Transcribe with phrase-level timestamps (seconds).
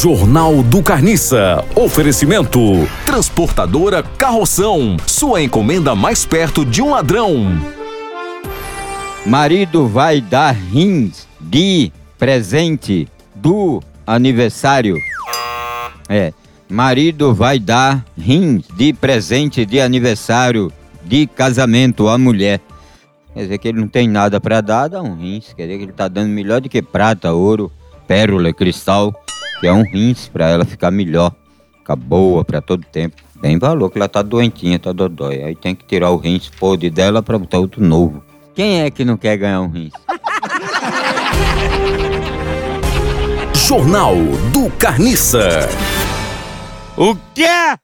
[0.00, 1.64] Jornal do Carniça.
[1.74, 2.58] Oferecimento.
[3.06, 4.96] Transportadora Carroção.
[5.06, 7.46] Sua encomenda mais perto de um ladrão.
[9.24, 14.98] Marido vai dar rins de presente do aniversário.
[16.08, 16.32] É.
[16.68, 20.72] Marido vai dar rins de presente de aniversário
[21.04, 22.60] de casamento à mulher.
[23.32, 25.54] Quer dizer que ele não tem nada para dar, dá um rins.
[25.54, 27.70] Quer dizer que ele tá dando melhor do que prata, ouro,
[28.06, 29.23] pérola, cristal,
[29.64, 31.32] que é um rins para ela ficar melhor,
[31.78, 33.16] ficar boa para todo tempo.
[33.40, 35.42] Tem valor que ela tá doentinha, tá dodói.
[35.42, 38.22] Aí tem que tirar o rins podre dela para botar outro novo.
[38.54, 39.94] Quem é que não quer ganhar um rins?
[43.54, 44.14] Jornal
[44.52, 45.66] do Carniça.
[46.94, 47.78] O quê?